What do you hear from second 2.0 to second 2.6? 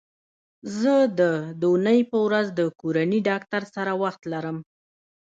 په ورځ